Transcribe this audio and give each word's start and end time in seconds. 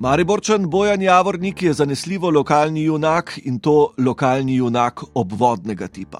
Mariborčan 0.00 0.70
Bojan 0.70 1.02
Javornik 1.02 1.62
je 1.62 1.72
zanesljivo 1.72 2.30
lokalni 2.30 2.82
junak 2.84 3.38
in 3.44 3.58
to 3.58 3.92
lokalni 3.98 4.54
junak 4.54 5.00
obvodnega 5.14 5.88
tipa. 5.88 6.18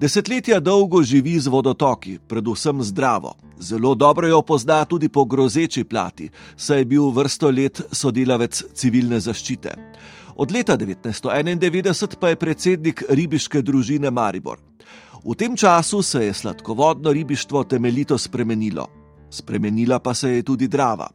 Desetletja 0.00 0.60
dolgo 0.60 1.02
živi 1.02 1.34
z 1.40 1.46
vodotoki, 1.46 2.18
predvsem 2.28 2.82
zdravo. 2.82 3.34
Zelo 3.58 3.94
dobro 3.94 4.28
jo 4.28 4.40
pozna 4.42 4.84
tudi 4.84 5.08
po 5.08 5.24
grozeči 5.24 5.84
plati, 5.84 6.30
saj 6.56 6.78
je 6.78 6.84
bil 6.84 7.10
vrsto 7.10 7.50
let 7.50 7.82
sodelavec 7.92 8.62
civilne 8.74 9.20
zaščite. 9.20 9.74
Od 10.36 10.52
leta 10.52 10.78
1991 10.78 12.16
pa 12.20 12.28
je 12.28 12.36
predsednik 12.36 13.04
ribiške 13.08 13.62
družine 13.62 14.10
Maribor. 14.10 14.58
V 15.24 15.36
tem 15.36 15.56
času 15.56 16.02
se 16.02 16.24
je 16.24 16.34
sladkovodno 16.34 17.12
ribištvo 17.12 17.64
temeljito 17.64 18.18
spremenilo. 18.18 18.99
Spremenila 19.30 19.98
pa 19.98 20.14
se 20.14 20.30
je 20.30 20.42
tudi 20.42 20.68
Drava. 20.68 21.08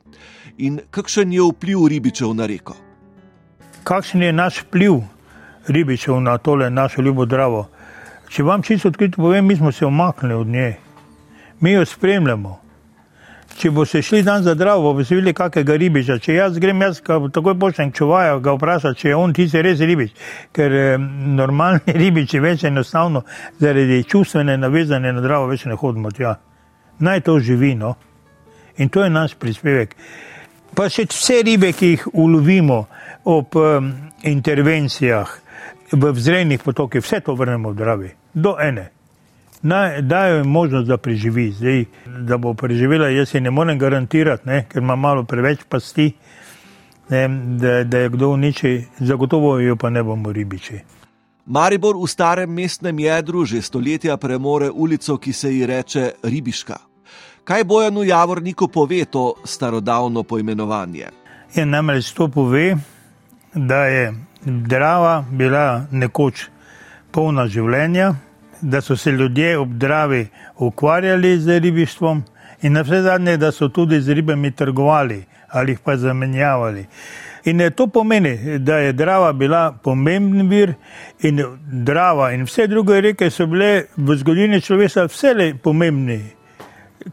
In 0.57 0.79
kakšen 0.91 1.33
je 1.33 1.41
vpliv 1.51 1.87
ribičev 1.87 2.33
na 2.33 2.45
reko? 2.45 2.75
Kakšen 3.83 4.23
je 4.23 4.33
naš 4.33 4.61
vpliv 4.63 5.01
ribičev 5.67 6.21
na 6.21 6.37
tole 6.37 6.69
našo 6.69 7.01
ljubo 7.01 7.25
Dravo? 7.25 7.67
Če 8.29 8.43
vam 8.43 8.63
čisto 8.63 8.87
odkrito 8.87 9.21
povem, 9.21 9.45
mi 9.45 9.55
smo 9.55 9.71
se 9.71 9.85
omaknili 9.85 10.33
od 10.33 10.47
nje, 10.47 10.75
mi 11.59 11.71
jo 11.71 11.85
spremljamo. 11.85 12.59
Če 13.55 13.69
bo 13.71 13.85
se 13.85 14.01
šli 14.01 14.23
dan 14.23 14.43
za 14.43 14.53
Dravo, 14.53 14.93
bo 14.93 15.03
se 15.03 15.15
videli 15.15 15.33
kakega 15.33 15.75
ribiča. 15.79 16.17
Če 16.19 16.33
jaz 16.33 16.57
grem, 16.59 16.81
jaz 16.81 16.99
takoj 17.05 17.55
pošljem 17.59 17.93
čuvaja, 17.95 18.39
ga 18.43 18.55
vprašam, 18.57 18.95
če 18.99 19.09
je 19.09 19.15
on 19.15 19.33
tisti 19.33 19.61
res 19.63 19.79
ribič. 19.79 20.11
Ker 20.51 20.75
eh, 20.75 20.97
normalni 21.37 21.95
ribiči 22.03 22.41
več 22.43 22.65
enostavno 22.67 23.23
zaradi 23.59 24.03
čustvene 24.03 24.57
navezane 24.57 25.13
na 25.13 25.23
Dravo 25.23 25.47
več 25.51 25.63
ne 25.69 25.79
hodimo 25.79 26.11
tja. 26.11 26.35
Naj 26.99 27.21
to 27.21 27.39
živi, 27.39 27.75
no. 27.75 27.95
In 28.77 28.89
to 28.89 29.03
je 29.03 29.09
naš 29.09 29.35
prispevek. 29.39 29.95
Pa 30.75 30.89
še 30.91 31.07
vse 31.11 31.41
ribe, 31.47 31.71
ki 31.73 31.93
jih 31.93 32.07
ulovimo 32.13 32.85
ob 33.31 33.55
um, 33.55 33.91
intervencijah 34.23 35.31
v 35.91 36.11
vzrejnih 36.11 36.63
potokih, 36.63 37.03
vse 37.03 37.21
to 37.23 37.35
vrnemo 37.35 37.71
v 37.71 37.79
Dravi, 37.79 38.09
do 38.33 38.55
ene. 38.59 38.89
Naj 39.65 40.01
dajo 40.01 40.37
jim 40.37 40.49
možnost, 40.51 40.87
da 40.87 40.97
preživi. 40.97 41.51
Zdaj, 41.51 41.85
da 42.27 42.37
bo 42.37 42.53
preživela, 42.53 43.07
jaz 43.09 43.31
si 43.31 43.41
ne 43.41 43.51
morem 43.51 43.79
garantirati, 43.79 44.47
ne, 44.47 44.65
ker 44.69 44.83
ima 44.83 44.95
malo 44.95 45.23
preveč 45.23 45.63
pasti, 45.69 46.11
ne, 47.09 47.27
da, 47.61 47.83
da 47.83 48.03
je 48.03 48.09
kdo 48.09 48.29
uniči, 48.35 48.75
zagotovo 48.99 49.57
jo 49.59 49.75
pa 49.75 49.89
ne 49.89 50.03
bomo 50.03 50.31
ribiči. 50.31 50.81
Maribor 51.45 51.97
v 51.97 52.07
starem 52.09 52.49
mestnem 52.49 52.99
jedru 52.99 53.45
že 53.45 53.61
stoletja 53.61 54.17
premore 54.17 54.69
ulico, 54.69 55.17
ki 55.17 55.33
se 55.33 55.53
ji 55.53 55.65
reče 55.65 56.11
Ribiška. 56.23 56.94
Kaj 57.45 57.63
Bojanu 57.63 58.03
Javorniku 58.03 58.67
pove 58.67 59.05
to 59.05 59.33
starodavno 59.43 60.23
poimenovanje? 60.23 61.05
Je 61.55 61.65
namreč 61.65 62.11
to 62.11 62.27
pove, 62.27 62.77
da 63.53 63.85
je 63.85 64.13
Drava 64.45 65.25
bila 65.29 65.85
nekoč 65.91 66.47
polna 67.11 67.45
življenja, 67.47 68.15
da 68.61 68.81
so 68.81 68.97
se 68.97 69.11
ljudje 69.11 69.57
ob 69.57 69.77
Dravi 69.77 70.27
ukvarjali 70.57 71.37
z 71.39 71.59
ribištvom 71.59 72.23
in 72.61 72.73
na 72.73 72.81
vse 72.81 73.01
zadnje, 73.01 73.37
da 73.37 73.51
so 73.51 73.69
tudi 73.69 74.01
z 74.01 74.13
ribami 74.13 74.51
trgovali 74.51 75.23
ali 75.49 75.71
jih 75.71 75.79
pa 75.79 75.97
zamenjavali. 75.97 76.85
In 77.45 77.61
to 77.75 77.87
pomeni, 77.87 78.59
da 78.59 78.77
je 78.77 78.93
Drava 78.93 79.33
bila 79.33 79.71
pomemben 79.83 80.49
vir 80.49 80.73
in 81.19 81.43
Drava 81.69 82.31
in 82.33 82.43
vse 82.49 82.67
druge 82.67 83.01
reke 83.01 83.29
so 83.29 83.45
bile 83.45 83.85
v 83.97 84.17
zgodovini 84.17 84.61
človeštva 84.61 85.05
vse 85.07 85.53
pomembni 85.63 86.34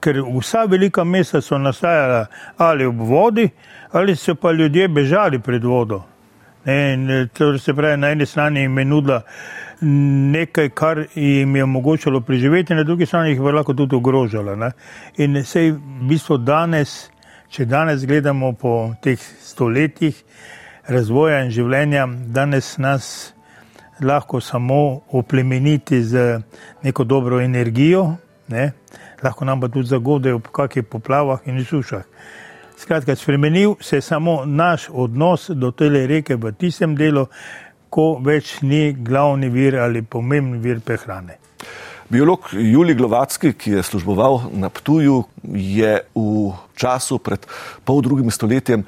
ker 0.00 0.22
vsa 0.38 0.64
velika 0.64 1.04
mesta 1.04 1.40
so 1.40 1.58
nastajala 1.58 2.26
ali 2.56 2.86
ob 2.86 2.96
vodi, 2.96 3.48
ali 3.92 4.16
so 4.16 4.34
pa 4.34 4.52
ljudje 4.52 4.88
bežali 4.88 5.38
pred 5.38 5.64
vodo. 5.64 6.02
In 6.66 7.28
to 7.32 7.58
se 7.58 7.74
pravi, 7.74 7.96
na 7.96 8.10
eni 8.10 8.26
strani 8.26 8.60
jim 8.60 8.78
je 8.78 8.84
nudila 8.84 9.22
nekaj, 9.80 10.68
kar 10.68 11.04
jim 11.14 11.56
je 11.56 11.64
omogočalo 11.64 12.20
preživeti, 12.20 12.74
na 12.74 12.82
drugi 12.82 13.06
strani 13.06 13.30
jih 13.30 13.40
je 13.40 13.52
lahko 13.52 13.74
tudi 13.74 13.96
ogrožala. 13.96 14.54
Ne. 14.56 14.70
In 15.16 15.44
se 15.44 15.70
v 15.70 16.08
bistvu 16.08 16.38
danes, 16.38 17.10
če 17.50 17.64
danes 17.64 18.06
gledamo 18.06 18.52
po 18.52 18.94
teh 19.02 19.18
stoletjih 19.42 20.22
razvoja 20.86 21.42
in 21.44 21.50
življenja, 21.50 22.06
danes 22.06 22.76
nas 22.78 23.34
lahko 24.00 24.40
samo 24.40 25.00
oplemeniti 25.10 26.02
z 26.02 26.40
neko 26.82 27.04
dobro 27.04 27.40
energijo. 27.40 28.16
Ne 28.48 28.70
lahko 29.22 29.44
nam 29.44 29.60
pa 29.60 29.68
tudi 29.68 29.88
zagode 29.88 30.32
v 30.32 30.40
kakšnih 30.52 30.84
poplavah 30.84 31.46
in 31.46 31.64
sušah. 31.64 32.04
Skratka, 32.76 33.16
spremenil 33.16 33.76
se 33.80 33.96
je 33.96 34.02
samo 34.02 34.44
naš 34.44 34.88
odnos 34.90 35.50
do 35.50 35.70
te 35.70 35.88
reke 35.88 36.36
v 36.36 36.52
tistem 36.52 36.96
delu, 36.96 37.26
ko 37.90 38.18
več 38.24 38.56
ni 38.62 38.92
glavni 38.92 39.48
vir 39.48 39.76
ali 39.78 40.02
pomemben 40.02 40.60
vir 40.62 40.80
prehrane. 40.80 41.38
Biolog 42.12 42.40
Juli 42.52 42.94
Glovacki, 42.94 43.54
ki 43.56 43.70
je 43.70 43.82
služboval 43.82 44.50
na 44.52 44.68
Ptuju, 44.68 45.22
je 45.56 45.92
v 46.14 46.50
času 46.76 47.16
pred 47.18 47.40
pol 47.88 48.02
drugim 48.04 48.28
stoletjem 48.28 48.82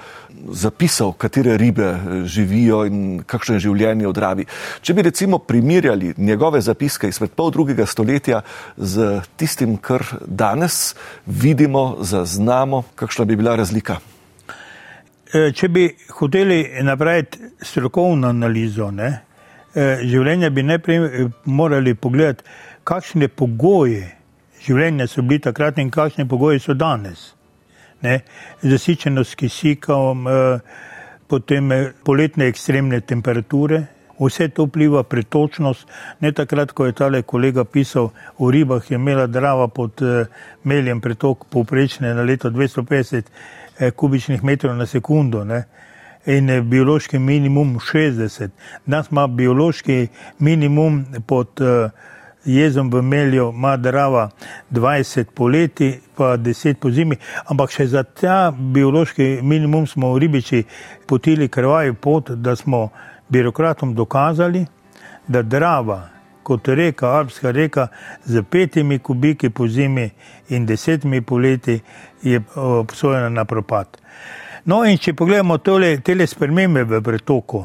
zapisal, 0.53 1.15
katere 1.17 1.57
ribe 1.57 1.89
živijo 2.29 2.83
in 2.85 3.23
kakšno 3.25 3.57
je 3.57 3.63
življenje 3.65 4.11
v 4.11 4.13
Dravi. 4.13 4.45
Če 4.85 4.93
bi 4.93 5.07
recimo 5.09 5.39
primerjali 5.41 6.13
njegove 6.17 6.61
zapiske 6.61 7.09
izpred 7.09 7.33
pol 7.33 7.49
drugega 7.55 7.87
stoletja 7.89 8.43
z 8.77 9.23
tistim, 9.41 9.79
kar 9.81 10.05
danes 10.27 10.93
vidimo, 11.25 12.05
zaznamo, 12.05 12.83
kakšna 12.95 13.25
bi 13.25 13.41
bila 13.41 13.57
razlika? 13.57 14.03
E, 15.33 15.49
če 15.57 15.73
bi 15.73 15.87
hoteli 16.21 16.61
napraviti 16.85 17.41
strokovno 17.65 18.29
analizo 18.37 18.93
ne, 18.93 19.11
e, 19.73 19.91
življenja, 20.05 20.53
bi 20.53 20.69
najprej 20.75 21.31
morali 21.49 21.97
pogledati, 21.97 22.45
kakšne 22.85 23.29
pogoje 23.29 24.13
življenja 24.65 25.07
so 25.09 25.23
bili 25.23 25.43
takrat 25.45 25.79
in 25.81 25.91
kakšne 25.93 26.29
pogoje 26.29 26.61
so 26.63 26.75
danes. 26.75 27.33
Ne? 28.05 28.21
Zasičenost 28.63 29.37
kisikom, 29.41 30.29
eh, 30.29 30.61
potem 31.29 31.73
eh, 31.73 31.91
poletne 32.05 32.49
ekstremne 32.53 33.01
temperature, 33.01 33.87
vse 34.19 34.49
to 34.55 34.69
vpliva 34.69 35.03
pretočnost. 35.03 35.89
Ne 36.21 36.33
takrat, 36.33 36.73
ko 36.73 36.87
je 36.87 36.93
tale 36.93 37.23
kolega 37.23 37.65
pisal 37.65 38.13
o 38.39 38.51
ribah, 38.51 38.85
je 38.91 39.01
imela 39.01 39.27
drava 39.27 39.69
pod 39.69 40.03
eh, 40.03 40.27
meljem 40.65 41.01
pretok 41.01 41.49
povprečne 41.51 42.15
na 42.15 42.23
leto 42.23 42.51
250 42.51 43.33
kubičnih 43.97 44.45
metrov 44.45 44.77
na 44.77 44.87
sekundo. 44.87 45.43
Ne? 45.45 45.65
In 46.31 46.49
biološki 46.71 47.19
minimum 47.19 47.79
60. 47.83 48.53
Danes 48.87 49.11
ima 49.11 49.27
biološki 49.27 50.07
minimum 50.39 51.03
pod 51.27 51.61
uh, 51.61 51.91
jezom 52.45 52.91
v 52.91 53.03
melju 53.03 53.49
ima 53.51 53.77
drava 53.77 54.31
20 54.71 55.25
poleti, 55.35 56.01
pa 56.17 56.37
10 56.37 56.75
po 56.75 56.91
zimi, 56.91 57.17
ampak 57.47 57.71
še 57.71 57.87
za 57.87 58.03
ta 58.03 58.53
biološki 58.53 59.39
minimum 59.43 59.87
smo 59.87 60.13
v 60.15 60.25
ribiči 60.25 60.65
potili 61.07 61.49
krvaj 61.49 61.93
pot, 61.93 62.31
da 62.31 62.57
smo 62.57 62.89
birokratom 63.29 63.95
dokazali, 63.95 64.67
da 65.29 65.43
drava 65.43 66.09
kot 66.45 66.69
reka, 66.69 67.09
alpska 67.09 67.51
reka, 67.51 67.89
z 68.25 68.43
petimi 68.43 68.99
kubiki 68.99 69.51
po 69.51 69.69
zimi 69.69 70.11
in 70.49 70.67
desetimi 70.67 71.21
poleti 71.21 71.81
je 72.23 72.41
obsojena 72.55 73.29
na 73.29 73.45
propad. 73.45 73.97
No 74.65 74.85
in 74.85 74.99
če 74.99 75.13
pogledamo 75.13 75.59
tole, 75.59 75.99
tele 76.01 76.27
spremembe 76.27 76.85
v 76.85 77.01
pretoku, 77.05 77.65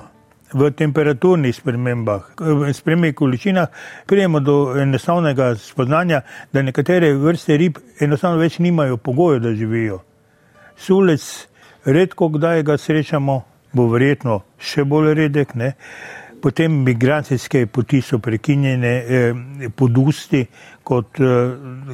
v 0.53 0.71
temperaturnih 0.71 1.55
spremembah, 1.55 2.21
v 2.39 2.73
spremembah 2.73 3.15
količinah, 3.15 3.67
pridemo 4.05 4.39
do 4.39 4.55
enostavnega 4.79 5.55
spoznanja, 5.55 6.21
da 6.53 6.61
nekatere 6.61 7.13
vrste 7.13 7.57
rib 7.57 7.77
enostavno 7.99 8.41
več 8.41 8.59
nimajo 8.59 8.97
pogojev, 8.97 9.41
da 9.43 9.53
živijo. 9.53 9.99
Sulec, 10.77 11.47
redko 11.85 12.29
kdaj 12.29 12.63
ga 12.63 12.77
srečamo, 12.77 13.41
bo 13.73 13.87
verjetno 13.91 14.41
še 14.57 14.83
bolj 14.83 15.13
redek. 15.13 15.53
Ne? 15.55 15.73
Potem 16.41 16.81
migracijske 16.85 17.65
poti 17.67 18.01
so 18.01 18.19
prekinjene, 18.23 18.93
eh, 18.97 19.69
podusti 19.75 20.45
kot 20.83 21.19
eh, 21.19 21.25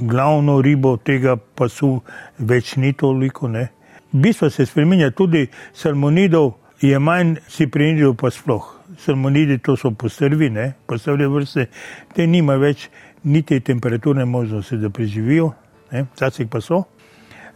glavno 0.01 0.61
ribo 0.61 0.97
tega 0.97 1.35
pasu, 1.35 1.97
več 2.37 2.75
ni 2.77 2.93
toliko. 2.93 3.47
Ne? 3.47 3.67
Bistvo 4.11 4.49
se 4.49 4.65
spremenja 4.65 5.11
tudi 5.11 5.47
salmonidov 5.73 6.53
je 6.81 6.99
manj 6.99 7.35
ciprinidov 7.49 8.15
pa 8.19 8.31
sploh. 8.31 8.71
Salmonidi 8.97 9.57
to 9.57 9.75
so 9.75 9.91
postrvine, 9.91 10.73
postrvine 10.87 11.27
vrste, 11.27 11.67
te 12.15 12.27
nima 12.27 12.55
več 12.55 12.89
niti 13.23 13.59
temperaturne 13.59 14.25
možnosti, 14.25 14.77
da 14.77 14.89
preživijo, 14.89 15.51
včasih 15.91 16.47
pa 16.51 16.61
so. 16.61 16.83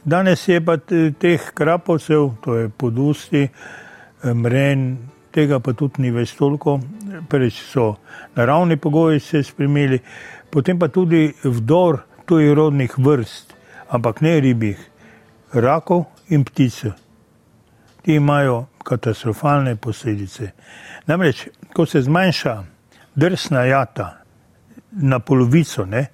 Danes 0.03 0.47
je 0.47 0.61
pa 0.65 0.77
teh 1.19 1.51
krapovcev, 1.53 2.31
to 2.43 2.55
je 2.55 2.69
podusti, 2.69 3.47
mren, 4.23 4.97
tega 5.31 5.59
pa 5.59 5.73
tudi 5.73 6.01
ni 6.01 6.11
več 6.11 6.33
toliko, 6.39 6.79
preveč 7.29 7.61
so 7.69 7.93
naravni 8.35 8.77
pogoji 8.77 9.19
se 9.19 9.43
spremenili, 9.43 9.99
potem 10.49 10.79
pa 10.79 10.87
tudi 10.87 11.27
vdor 11.43 12.01
tujih 12.25 12.53
rodnih 12.57 12.97
vrst, 12.97 13.53
ampak 13.89 14.21
ne 14.21 14.39
ribih, 14.39 14.79
rakov 15.53 16.05
in 16.29 16.43
ptic. 16.43 16.81
Ti 18.01 18.15
imajo 18.15 18.68
katastrofalne 18.83 19.75
posledice. 19.75 20.51
Namreč, 21.07 21.47
ko 21.73 21.85
se 21.85 22.01
zmanjša 22.01 22.63
drsna 23.15 23.63
jata 23.63 24.09
na 24.91 25.19
polovico, 25.19 25.85
ne, 25.85 26.05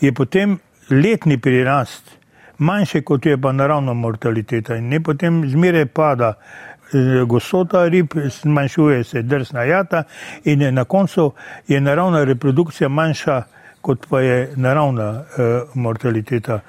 je 0.00 0.12
potem 0.14 0.58
letni 0.90 1.38
prirast 1.38 2.18
manjši, 2.58 3.02
kot 3.02 3.26
je 3.26 3.38
pa 3.40 3.52
naravna 3.52 3.92
mortaliteta. 3.92 4.76
In 4.76 4.88
ne 4.88 5.00
potem 5.00 5.42
zmeraj 5.50 5.86
pada 5.86 6.34
eh, 6.34 7.24
gostota 7.26 7.84
rib, 7.88 8.14
zmanjšuje 8.42 9.04
se 9.04 9.22
drsna 9.22 9.62
jata 9.62 10.02
in 10.44 10.74
na 10.74 10.84
koncu 10.84 11.32
je 11.68 11.80
naravna 11.80 12.24
reprodukcija 12.24 12.88
manjša, 12.88 13.42
kot 13.80 14.06
pa 14.10 14.20
je 14.20 14.52
naravna 14.56 15.10
uh, 15.10 15.74
mortaliteta. 15.74 16.60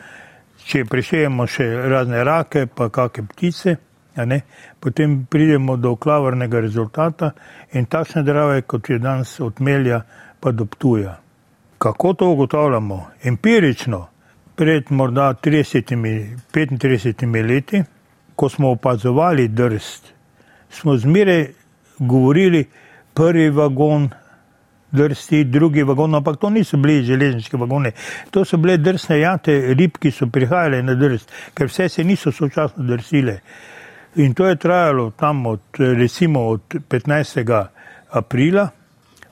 Če 0.66 0.84
prišejemo 0.86 1.48
še 1.48 1.66
razne 1.90 2.24
rake, 2.24 2.68
pa 2.68 2.90
kakšne 2.94 3.26
ptice, 3.32 3.76
potem 4.80 5.26
pridemo 5.26 5.78
do 5.78 5.96
klavrnega 5.96 6.60
rezultata 6.60 7.32
in 7.74 7.86
takšne 7.86 8.24
drave, 8.24 8.62
kot 8.62 8.90
je 8.90 9.00
danes 9.00 9.40
odmelja, 9.40 10.02
pa 10.40 10.52
do 10.52 10.66
ptuja. 10.66 11.20
Kako 11.78 12.14
to 12.14 12.30
ugotavljamo? 12.30 13.08
Empirično, 13.24 14.08
pred 14.56 14.92
morda 14.92 15.34
30-35 15.44 17.48
leti, 17.48 17.84
ko 18.36 18.50
smo 18.50 18.72
opazovali 18.72 19.48
drst, 19.48 20.14
smo 20.70 20.98
zmeraj 20.98 21.48
govorili 22.00 22.66
prvi 23.14 23.50
vagon. 23.50 24.10
Drsti, 24.92 25.44
drugi 25.44 25.84
vagon, 25.84 26.16
ampak 26.16 26.40
to 26.42 26.50
niso 26.50 26.78
bili 26.78 27.04
železniški 27.04 27.58
vagoni, 27.58 27.92
to 28.32 28.46
so 28.46 28.58
bile 28.58 28.78
drsne 28.78 29.20
jate 29.20 29.74
rib, 29.78 30.00
ki 30.02 30.12
so 30.12 30.26
prihajale 30.34 30.82
na 30.84 30.96
drst, 30.98 31.30
ker 31.54 31.70
vse 31.70 31.90
se 31.90 32.04
niso 32.04 32.32
sočasno 32.32 32.84
drsile. 32.88 33.36
In 34.16 34.34
to 34.34 34.48
je 34.48 34.56
trajalo 34.56 35.12
tam 35.12 35.46
od, 35.46 35.62
recimo, 35.78 36.48
od 36.48 36.62
15. 36.90 37.66
aprila 38.10 38.70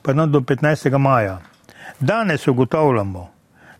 pa 0.02 0.12
do 0.12 0.40
15. 0.40 0.98
maja. 0.98 1.40
Danes 2.00 2.48
ugotavljamo, 2.48 3.30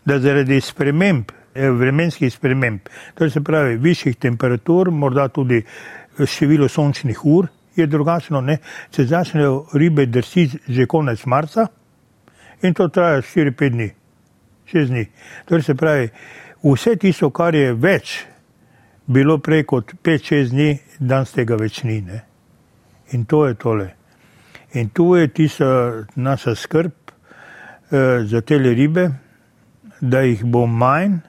da 0.05 0.19
zaradi 0.19 0.61
sprememb 0.61 1.31
Eh, 1.59 1.69
vremenskih 1.69 2.33
sprememb, 2.33 2.79
to 3.15 3.29
se 3.29 3.41
pravi 3.41 3.77
višjih 3.77 4.15
temperatur, 4.15 4.91
morda 4.91 5.27
tudi 5.27 5.63
število 6.25 6.67
sončnih 6.69 7.25
ur 7.25 7.47
je 7.75 7.87
drugačno, 7.87 8.41
ne? 8.41 8.57
se 8.91 9.05
začnejo 9.05 9.65
ribe 9.73 10.05
drsiti 10.05 10.59
že 10.67 10.85
konec 10.85 11.25
marca 11.25 11.67
in 12.61 12.73
to 12.73 12.87
traja 12.87 13.21
4-5 13.21 13.69
dni, 13.69 13.89
6 14.73 14.87
dni. 14.87 15.05
To 15.45 15.61
se 15.61 15.75
pravi, 15.75 16.09
vse 16.63 16.95
tisto, 16.95 17.29
kar 17.29 17.55
je 17.55 17.73
več 17.73 18.25
bilo 19.09 19.39
prej 19.41 19.65
kot 19.65 19.93
5-6 20.05 20.53
dni, 20.53 20.69
danes 20.99 21.33
tega 21.33 21.57
več 21.57 21.81
ni. 21.83 21.99
Ne? 22.05 22.21
In 23.17 23.25
to 23.25 23.47
je 23.49 23.57
tole. 23.57 23.89
In 24.77 24.93
tu 24.93 25.15
je 25.17 25.27
tista 25.33 26.05
naša 26.15 26.53
skrb 26.55 26.93
eh, 27.91 28.21
za 28.29 28.41
te 28.41 28.57
ribe, 28.57 29.09
da 29.99 30.21
jih 30.21 30.45
bo 30.45 30.67
manj, 30.69 31.19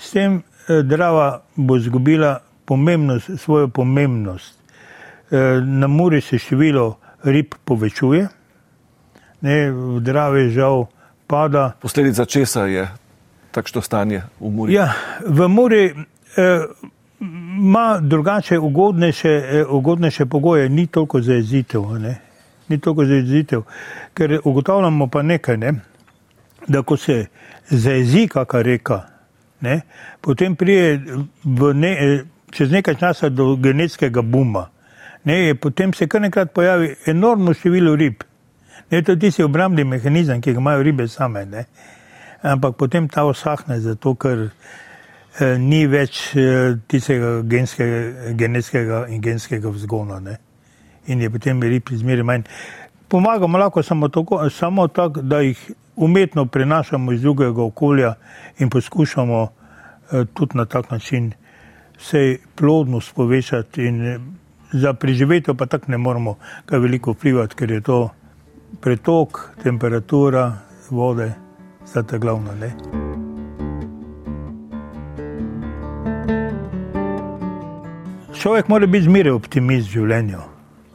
S 0.00 0.10
tem 0.10 0.42
eh, 0.68 0.82
Drava 0.82 1.42
bo 1.56 1.76
izgubila 1.76 2.40
pomembnost, 2.64 3.30
svojo 3.38 3.68
pomembnost. 3.68 4.54
Eh, 5.30 5.60
na 5.64 5.86
Muri 5.86 6.20
se 6.20 6.38
število 6.38 6.96
rib 7.24 7.54
povečuje, 7.64 8.28
ne, 9.40 9.70
v 9.70 10.00
Dravi 10.00 10.50
žal 10.50 10.86
pada. 11.26 11.72
Posledica 11.80 12.24
česa 12.24 12.64
je 12.66 12.88
takšno 13.50 13.82
stanje 13.82 14.22
v 14.40 14.50
Muri? 14.50 14.74
Ja, 14.74 14.92
v 15.26 15.48
Muri 15.48 15.84
eh, 15.84 16.64
ima 17.60 17.98
drugače 18.00 18.58
ugodnejše, 18.58 19.28
eh, 19.28 19.64
ugodnejše 19.68 20.26
pogoje, 20.26 20.68
ni 20.68 20.86
toliko 20.86 21.20
zaezitev. 21.20 21.82
Ni 22.68 22.78
toliko 22.78 23.04
zaezitev, 23.04 23.62
ker 24.14 24.40
ugotavljamo 24.44 25.06
pa 25.06 25.22
nekaj, 25.22 25.56
ne, 25.56 25.72
da 26.68 26.82
ko 26.82 26.96
se 26.96 27.26
zaezi 27.70 28.28
kakšna 28.28 28.62
reka, 28.62 29.02
ne, 29.60 29.80
potem 30.20 30.56
prije 30.56 31.00
ne, 31.74 32.24
čez 32.50 32.70
nekaj 32.72 32.94
časa 32.94 33.28
do 33.28 33.56
genetskega 33.56 34.22
buma. 34.22 34.68
Ne, 35.24 35.54
potem 35.54 35.92
se 35.92 36.08
kar 36.08 36.20
nekrat 36.20 36.52
pojavi 36.52 36.94
enormno 37.06 37.54
število 37.54 37.96
rib. 37.96 38.22
Ne, 38.90 39.02
to 39.02 39.12
je 39.12 39.18
tisti 39.18 39.42
obrambni 39.42 39.84
mehanizem, 39.84 40.40
ki 40.40 40.52
ga 40.52 40.60
imajo 40.60 40.82
ribe 40.82 41.08
same. 41.08 41.44
Ne. 41.46 41.64
Ampak 42.42 42.76
potem 42.76 43.08
ta 43.08 43.24
osahne, 43.24 43.80
zato 43.80 44.14
ker 44.14 44.38
eh, 44.38 44.80
ni 45.38 45.86
več 45.86 46.34
eh, 46.36 46.76
tistega 46.90 47.40
genskega, 47.46 48.32
genetskega 48.36 49.04
in 49.08 49.20
genskega 49.22 49.70
vzgona. 49.70 50.20
Ne. 50.20 50.36
In 51.06 51.22
je 51.22 51.30
potem 51.30 51.62
rib 51.62 51.92
izmerno 51.92 52.24
manj. 52.24 52.44
Pomagamo 53.10 53.58
lahko 53.58 53.82
samo 53.82 54.08
tako, 54.08 54.42
samo 54.50 54.88
tako, 54.88 55.22
da 55.22 55.40
jih 55.40 55.58
umetno 55.96 56.46
prenašamo 56.46 57.12
iz 57.12 57.22
drugega 57.22 57.62
okolja 57.62 58.14
in 58.58 58.70
poskušamo 58.70 59.42
eh, 59.46 60.24
tudi 60.34 60.58
na 60.58 60.64
tak 60.64 60.90
način 60.90 61.32
vse 61.98 62.38
plodnost 62.54 63.14
povečati. 63.14 63.86
In 63.86 64.06
eh, 64.06 64.18
za 64.72 64.92
preživetje 64.92 65.54
pa 65.54 65.66
tako 65.66 65.90
ne 65.90 65.98
moramo 65.98 66.36
kaj 66.66 66.78
veliko 66.78 67.12
vplivati, 67.12 67.54
ker 67.54 67.70
je 67.70 67.80
to 67.80 68.08
pretok, 68.80 69.50
temperatura 69.62 70.52
vode, 70.90 71.32
sta 71.84 72.02
ta 72.02 72.18
glavna. 72.18 72.54
Ne? 72.54 72.99
Človek 78.40 78.68
mora 78.68 78.86
biti 78.86 79.04
zmeraj 79.04 79.36
optimist 79.36 79.90
v 79.90 80.00
življenju. 80.00 80.40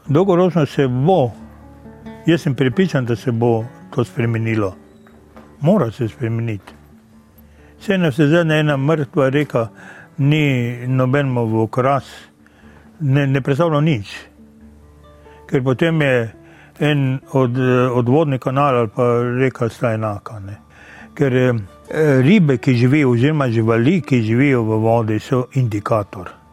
Dolgoročno 0.10 0.66
se 0.66 0.88
bo, 0.88 1.30
jaz 2.26 2.42
sem 2.42 2.56
pripričan, 2.56 3.06
da 3.06 3.16
se 3.16 3.32
bo 3.32 3.64
to 3.94 4.04
spremenilo 4.04 4.74
mora 5.66 5.92
se 5.92 6.08
spremeniti. 6.08 6.74
Vse 7.80 7.98
na 7.98 8.10
vse 8.10 8.28
zadnje 8.28 8.60
ena 8.60 8.78
mrtva 8.78 9.30
reka, 9.30 9.68
ni 10.18 10.78
nobeno 10.88 11.46
v 11.46 11.62
okras, 11.64 12.06
ne, 13.00 13.28
ne 13.28 13.42
predstavlja 13.42 13.82
nič. 13.82 14.14
Ker 15.50 15.64
potem 15.64 16.02
je 16.02 16.30
en 16.80 17.20
od, 17.34 17.58
odvodni 17.96 18.40
kanal 18.40 18.78
ali 18.78 18.90
pa 18.96 19.04
reka 19.40 19.70
sta 19.70 19.94
enaka. 19.94 20.40
Ne. 20.40 20.58
Ker 21.16 21.36
eh, 21.36 21.54
ribe, 22.22 22.58
ki 22.58 22.74
živijo, 22.74 23.12
oziroma 23.12 23.50
živali, 23.50 24.02
ki 24.02 24.22
živijo 24.22 24.64
v 24.64 24.80
vodi, 24.82 25.20
so 25.20 25.46
indikator. 25.54 26.45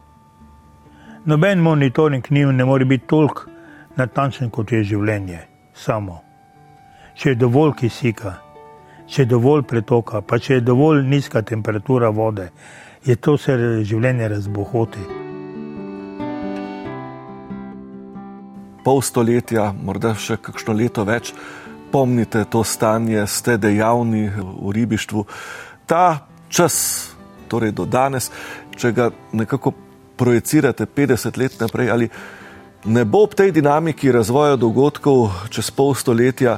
Noben 1.25 1.59
monitoring 1.59 2.25
njim 2.29 2.55
ne 2.55 2.65
more 2.65 2.85
biti 2.85 3.07
toliko 3.07 3.41
natančen, 3.95 4.49
kot 4.49 4.71
je 4.71 4.83
življenje 4.83 5.39
samo. 5.73 6.17
Če 7.15 7.29
je 7.29 7.35
dovolj 7.39 7.71
kisika, 7.79 8.33
če 9.07 9.21
je 9.21 9.29
dovolj 9.31 9.63
pretoka, 9.69 10.19
pa 10.21 10.39
če 10.39 10.57
je 10.57 10.65
dovolj 10.67 11.05
nizka 11.07 11.41
temperatura 11.41 12.09
vode, 12.09 12.49
je 13.05 13.15
to 13.15 13.37
vse 13.37 13.55
življenje 13.87 14.27
razbohoti. 14.33 15.05
Pol 18.83 18.99
stoletja, 18.99 19.69
morda 19.71 20.11
še 20.19 20.41
kakšno 20.43 20.75
leto 20.75 21.07
več, 21.07 21.31
pomnite 21.93 22.43
to 22.51 22.65
stanje, 22.67 23.23
ste 23.31 23.55
dejavni 23.57 24.25
v 24.27 24.75
ribištvu. 24.75 25.23
Ta 25.87 26.27
čas, 26.51 26.75
torej 27.47 27.71
do 27.71 27.87
danes, 27.87 28.27
če 28.75 28.91
ga 28.91 29.11
nekako 29.31 29.71
projicirate 30.23 30.85
50 30.85 31.37
let 31.37 31.59
naprej, 31.59 31.91
ali 31.91 32.07
ne 32.85 33.03
bo 33.05 33.25
ob 33.27 33.35
tej 33.35 33.51
dinamiki 33.51 34.11
razvoja 34.11 34.55
dogodkov 34.55 35.51
čez 35.51 35.71
pol 35.71 35.91
stoletja 35.95 36.57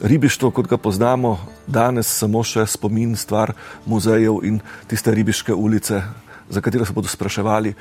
ribištvo, 0.00 0.50
kot 0.50 0.66
ga 0.66 0.76
poznamo 0.76 1.36
danes, 1.66 2.08
samo 2.08 2.40
še 2.44 2.64
spomin, 2.66 3.12
stvar 3.16 3.52
muzejev 3.86 4.40
in 4.48 4.58
tiste 4.88 5.12
ribiške 5.14 5.52
ulice, 5.54 6.00
za 6.48 6.60
katero 6.64 6.88
se 6.88 6.96
bodo 6.96 7.12
spraševali, 7.12 7.74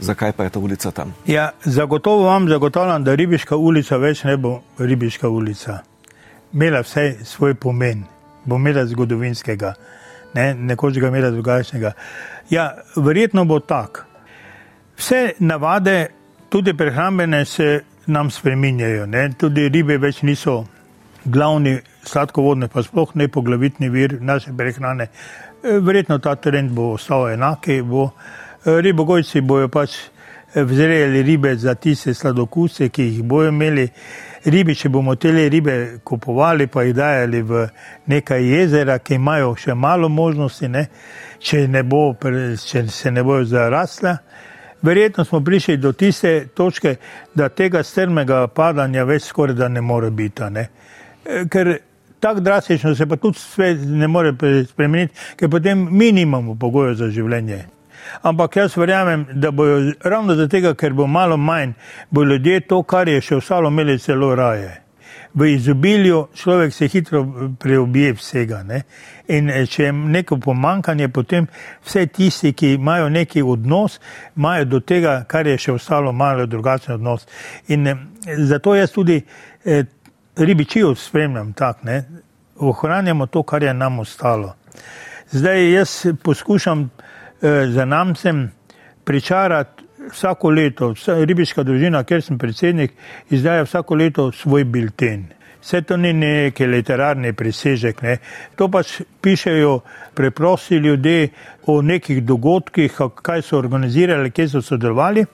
zakaj 0.00 0.32
pa 0.32 0.48
je 0.48 0.56
ta 0.56 0.58
ulica 0.58 0.90
tam. 0.90 1.14
Ja, 1.28 1.50
zagotovo 1.64 2.24
vam 2.32 2.48
zagotavljam, 2.48 3.04
da 3.04 3.14
ribiška 3.14 3.56
ulica 3.56 4.00
več 4.00 4.24
ne 4.24 4.36
bo 4.40 4.62
ribiška 4.78 5.28
ulica. 5.28 5.82
Imela 6.52 6.80
vse 6.80 7.20
svoj 7.24 7.54
pomen, 7.54 8.04
bo 8.44 8.56
imela 8.56 8.86
zgodovinskega, 8.88 9.74
ne, 10.34 10.54
nekoč 10.54 10.98
ga 10.98 11.12
imela 11.12 11.30
drugačnega. 11.30 11.92
Ja, 12.50 12.70
verjetno 12.96 13.44
bo 13.44 13.60
tak. 13.60 14.09
Vse 15.00 15.32
navade, 15.38 16.08
tudi 16.48 16.74
prehrambene, 16.76 17.44
se 17.44 17.80
nam 18.06 18.30
spreminjajo, 18.30 19.06
ne? 19.06 19.30
tudi 19.38 19.68
ribe 19.72 19.96
več 19.96 20.18
niso 20.28 20.58
glavni 21.24 21.78
sladkovodni, 22.04 22.68
pa 22.68 22.82
sploh 22.84 23.14
ne 23.16 23.28
poglavitni 23.32 23.88
vir 23.88 24.18
naše 24.20 24.52
prehrane. 24.56 25.06
E, 25.64 25.78
verjetno 25.80 26.18
ta 26.20 26.34
trend 26.36 26.74
bo 26.76 26.90
ostal 26.98 27.30
enak. 27.30 27.70
Bo. 27.88 28.10
E, 28.60 28.74
ribogojci 28.84 29.40
bojo 29.40 29.70
pač 29.72 29.96
vzrejali 30.54 31.22
ribe 31.22 31.54
za 31.56 31.74
tiste 31.74 32.12
sladokuse, 32.14 32.90
ki 32.92 33.08
jih 33.08 33.24
bojo 33.24 33.48
imeli. 33.54 33.88
Ribi, 34.44 34.74
če 34.76 34.92
bomo 34.92 35.16
te 35.16 35.32
ribe 35.32 35.78
kupovali, 36.04 36.66
pa 36.66 36.84
jih 36.84 36.94
dajali 36.96 37.42
v 37.42 37.64
nekaj 38.12 38.52
jezera, 38.52 38.98
ki 38.98 39.16
imajo 39.16 39.56
še 39.56 39.74
malo 39.74 40.12
možnosti, 40.12 40.68
ne? 40.68 40.86
Če, 41.40 41.66
ne 41.72 41.86
bo, 41.88 42.04
če 42.20 42.84
se 42.92 43.16
ne 43.16 43.24
bojo 43.24 43.48
zarasle, 43.48 44.18
verjetno 44.82 45.24
smo 45.24 45.40
prišli 45.44 45.76
do 45.76 45.92
tiste 45.92 46.46
točke, 46.54 46.96
da 47.34 47.48
tega 47.48 47.82
strmega 47.82 48.46
padanja 48.46 49.04
več 49.04 49.28
skoraj 49.28 49.56
da 49.56 49.68
ne 49.68 49.80
more 49.80 50.10
biti. 50.10 50.50
Ne? 50.50 50.68
E, 51.24 51.44
ker 51.50 51.76
tako 52.20 52.40
drastično 52.40 52.94
se 52.94 53.06
pa 53.06 53.16
tudi 53.16 53.38
svet 53.38 53.78
ne 53.84 54.08
more 54.08 54.34
spremeniti, 54.68 55.14
ker 55.36 55.50
potem 55.50 55.88
mi 55.90 56.12
nimamo 56.12 56.54
pogojev 56.54 56.94
za 56.94 57.10
življenje. 57.10 57.64
Ampak 58.22 58.56
jaz 58.56 58.76
verjamem, 58.76 59.26
da 59.32 59.50
bojo 59.50 59.92
ravno 60.04 60.34
zato, 60.34 60.74
ker 60.74 60.92
bo 60.92 61.06
malo 61.06 61.36
manj, 61.36 61.72
bo 62.10 62.24
ljudje 62.24 62.60
to, 62.60 62.82
kar 62.82 63.08
je 63.08 63.20
še 63.20 63.36
ostalo, 63.36 63.68
imeli 63.68 63.98
celo 63.98 64.34
raje 64.34 64.89
v 65.34 65.52
izobilju 65.54 66.26
človek 66.34 66.74
se 66.74 66.88
hitro 66.88 67.26
preobije 67.58 68.12
vsega. 68.12 68.62
Ne? 68.62 68.82
In 69.28 69.50
eh, 69.50 69.66
če 69.66 69.84
je 69.84 69.92
neko 69.92 70.38
pomankanje, 70.42 71.08
potem 71.08 71.46
vse 71.86 72.06
tisti, 72.06 72.52
ki 72.52 72.74
imajo 72.74 73.08
neki 73.08 73.42
odnos, 73.42 74.00
imajo 74.36 74.64
do 74.64 74.80
tega, 74.80 75.24
kar 75.28 75.46
je 75.46 75.58
še 75.58 75.72
ostalo, 75.72 76.12
malo 76.12 76.46
drugačen 76.46 76.94
odnos. 76.94 77.26
In 77.68 77.86
eh, 77.86 77.96
zato 78.48 78.74
jaz 78.74 78.92
tudi 78.92 79.20
eh, 79.64 79.84
ribičijo 80.36 80.94
spremljam 80.94 81.52
tako, 81.52 81.86
da 81.86 82.02
ohranjamo 82.60 83.26
to, 83.26 83.42
kar 83.42 83.62
je 83.62 83.74
nam 83.74 83.98
ostalo. 83.98 84.54
Zdaj 85.30 85.72
jaz 85.72 86.06
poskušam 86.22 86.90
eh, 87.42 87.66
za 87.70 87.84
namcem 87.84 88.50
pričarati 89.04 89.79
vsako 90.12 90.50
leto, 90.50 90.94
ribiška 91.06 91.62
družina, 91.62 92.04
ker 92.04 92.22
sem 92.22 92.38
predsednik, 92.38 92.92
izdaja 93.30 93.66
vsako 93.66 93.94
leto 93.94 94.32
svoj 94.32 94.64
bilten. 94.64 95.28
Vse 95.60 95.82
to 95.82 95.96
ni 95.96 96.12
neki 96.12 96.66
literarni 96.66 97.32
presežek, 97.36 98.02
ne. 98.02 98.16
to 98.56 98.68
pač 98.72 99.00
pišejo 99.20 99.80
preprosti 100.16 100.80
ljudje 100.80 101.28
o 101.66 101.82
nekih 101.82 102.22
dogodkih, 102.24 102.96
kaj 103.22 103.42
so 103.42 103.58
organizirali, 103.58 104.30
kje 104.30 104.48
so 104.48 104.62
sodelovali. 104.62 105.26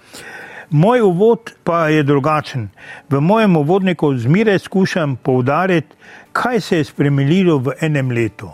Moj 0.71 1.00
uvod 1.00 1.52
pa 1.64 1.87
je 1.88 2.02
drugačen. 2.02 2.68
V 3.11 3.21
mojem 3.21 3.56
uvodniku 3.56 4.11
zmeraj 4.18 4.59
skušam 4.59 5.16
poudariti, 5.16 5.95
kaj 6.33 6.61
se 6.61 6.78
je 6.78 6.85
spremenilo 6.85 7.59
v 7.59 7.76
enem 7.80 8.11
letu. 8.11 8.50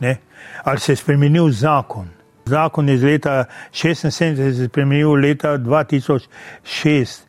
Ne? 0.00 0.16
Ali 0.64 0.80
se 0.80 0.92
je 0.92 0.96
spremenil 0.96 1.50
zakon, 1.50 2.08
Zakon 2.46 2.88
iz 2.88 3.02
leta 3.02 3.44
1976 3.72 4.10
se 4.10 4.26
je 4.44 4.68
spremenil 4.68 5.12
leta 5.12 5.58
2006. 5.58 7.20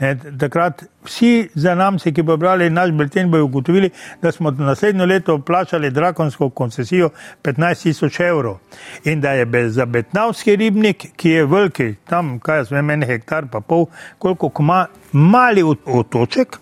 Ne, 0.00 0.16
takrat 0.38 0.82
vsi 1.04 1.48
za 1.54 1.74
namci, 1.74 2.12
ki 2.12 2.22
bo 2.22 2.36
brali 2.36 2.70
naš 2.70 2.90
bilten, 2.90 3.30
bojo 3.30 3.44
ugotovili, 3.44 3.90
da 4.22 4.32
smo 4.32 4.50
naslednjo 4.50 5.06
leto 5.06 5.38
plačali 5.38 5.90
drakonsko 5.90 6.50
koncesijo 6.50 7.10
15 7.42 7.82
tisoč 7.82 8.20
evrov 8.20 8.58
in 9.04 9.20
da 9.20 9.32
je 9.32 9.70
za 9.70 9.86
Betnavski 9.86 10.56
ribnik, 10.56 11.06
ki 11.16 11.30
je 11.30 11.46
veliki, 11.46 11.94
tam 12.08 12.38
kaj 12.38 12.56
jaz 12.56 12.72
vem, 12.72 12.90
en 12.90 13.02
hektar 13.02 13.46
pa 13.52 13.60
pol, 13.60 13.86
koliko 14.18 14.50
ima 14.58 14.86
mali 15.12 15.62
otoček, 15.86 16.58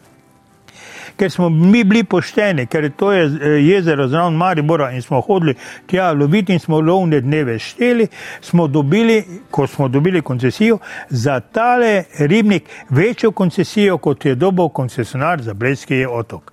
ker 1.16 1.30
smo 1.30 1.48
mi 1.48 1.84
bili 1.84 2.04
pošteni, 2.04 2.66
ker 2.66 2.90
to 2.96 3.12
je 3.12 3.24
eh, 3.24 3.48
jezero 3.48 4.08
zraven 4.08 4.34
Maribora 4.34 4.90
in 4.90 5.02
smo 5.02 5.20
hodili 5.20 5.54
tja 5.86 6.12
loviti 6.12 6.52
in 6.52 6.60
smo 6.60 6.80
lovne 6.80 7.20
dneve 7.20 7.58
šteli, 7.58 8.06
smo 8.40 8.66
dobili, 8.66 9.24
ko 9.50 9.66
smo 9.66 9.88
dobili 9.88 10.22
koncesijo, 10.22 10.78
za 11.08 11.40
tale 11.40 12.04
ribnik 12.18 12.64
večjo 12.90 13.30
koncesijo, 13.30 13.98
kot 13.98 14.24
je 14.24 14.34
dobil 14.34 14.68
koncesionar 14.68 15.42
za 15.42 15.54
Blejski 15.54 16.06
otok. 16.06 16.52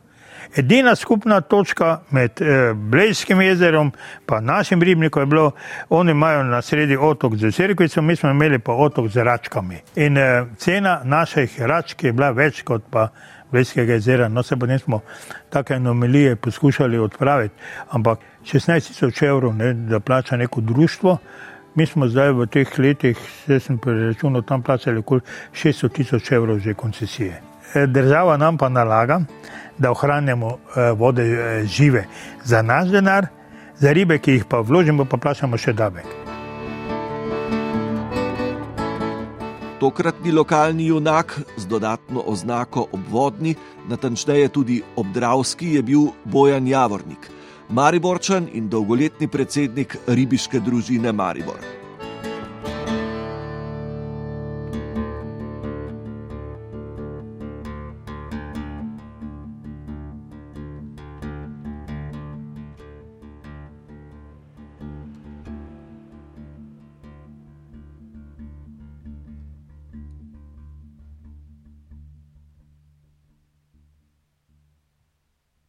Edina 0.55 0.95
skupna 0.95 1.41
točka 1.41 1.99
med 2.09 2.41
eh, 2.41 2.73
Blejskim 2.73 3.41
jezerom 3.41 3.91
in 4.39 4.45
našim 4.45 4.81
ribnikom 4.81 5.21
je 5.21 5.25
bilo, 5.25 5.51
oni 5.89 6.11
imajo 6.11 6.43
na 6.43 6.61
sredi 6.61 6.97
otok 6.97 7.35
z 7.35 7.51
Cerkvicom, 7.51 8.05
mi 8.05 8.15
smo 8.15 8.29
imeli 8.29 8.59
pa 8.59 8.73
otok 8.73 9.07
z 9.07 9.23
račkami. 9.23 9.77
In 9.95 10.17
eh, 10.17 10.45
cena 10.57 11.01
naših 11.03 11.61
račk 11.61 12.03
je 12.03 12.13
bila 12.13 12.31
več 12.31 12.61
kot 12.61 12.83
pa 12.89 13.07
Blejskega 13.51 13.93
jezera. 13.93 14.29
No, 14.29 14.43
se 14.43 14.57
potem 14.57 14.79
smo 14.79 15.01
take 15.49 15.73
anomalije 15.75 16.35
poskušali 16.35 16.99
odpraviti, 16.99 17.55
ampak 17.89 18.19
16 18.45 18.87
tisoč 18.87 19.21
evrov, 19.21 19.55
ne, 19.55 19.73
da 19.73 19.99
plača 19.99 20.37
neko 20.37 20.61
društvo, 20.61 21.17
mi 21.75 21.85
smo 21.85 22.07
zdaj 22.07 22.31
v 22.31 22.47
teh 22.47 22.79
letih, 22.79 23.17
se 23.45 23.59
sem 23.59 23.77
preračunal, 23.77 24.41
tam 24.41 24.63
plačali 24.63 24.99
okoli 24.99 25.21
600 25.53 25.91
tisoč 25.93 26.31
evrov 26.31 26.59
že 26.59 26.73
koncesije. 26.73 27.41
E, 27.73 27.87
država 27.87 28.37
nam 28.37 28.57
pa 28.57 28.69
nalaga, 28.69 29.21
da 29.77 29.91
ohranjamo 29.91 30.49
e, 30.49 30.91
vode 30.91 31.23
e, 31.23 31.65
žive 31.65 32.05
za 32.43 32.61
naš 32.61 32.89
denar, 32.89 33.27
za 33.77 33.91
ribe, 33.93 34.17
ki 34.17 34.31
jih 34.31 34.45
pa 34.45 34.59
vložimo, 34.59 35.05
pa 35.05 35.17
plačamo 35.17 35.57
še 35.57 35.73
davek. 35.73 36.28
Tokratni 39.79 40.31
lokalni 40.31 40.85
junak 40.85 41.39
z 41.57 41.67
dodatno 41.67 42.23
oznako 42.27 42.87
obvodni, 42.91 43.55
natančneje 43.87 44.49
tudi 44.49 44.81
obdravski, 44.95 45.73
je 45.75 45.83
bil 45.83 46.11
Bojan 46.25 46.67
Javornik, 46.67 47.31
Mariborčan 47.69 48.49
in 48.53 48.67
dolgoletni 48.69 49.27
predsednik 49.27 49.97
ribiške 50.07 50.59
družine 50.59 51.11
Maribor. 51.11 51.78